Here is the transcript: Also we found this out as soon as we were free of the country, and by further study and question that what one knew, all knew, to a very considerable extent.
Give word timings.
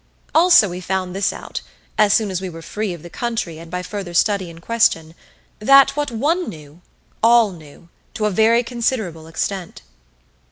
Also 0.33 0.67
we 0.69 0.81
found 0.81 1.15
this 1.15 1.31
out 1.31 1.61
as 1.95 2.11
soon 2.11 2.31
as 2.31 2.41
we 2.41 2.49
were 2.49 2.63
free 2.63 2.91
of 2.91 3.03
the 3.03 3.09
country, 3.11 3.59
and 3.59 3.69
by 3.69 3.83
further 3.83 4.15
study 4.15 4.49
and 4.49 4.59
question 4.59 5.13
that 5.59 5.95
what 5.95 6.09
one 6.09 6.49
knew, 6.49 6.81
all 7.21 7.51
knew, 7.51 7.87
to 8.15 8.25
a 8.25 8.31
very 8.31 8.63
considerable 8.63 9.27
extent. 9.27 9.83